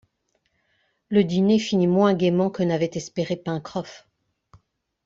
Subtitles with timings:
[1.09, 4.07] Le dîner finit moins gaiement que n’avait espéré Pencroff.